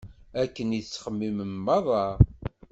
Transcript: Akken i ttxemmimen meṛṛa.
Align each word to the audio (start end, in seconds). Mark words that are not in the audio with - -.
Akken 0.41 0.69
i 0.79 0.81
ttxemmimen 0.83 1.51
meṛṛa. 1.65 2.05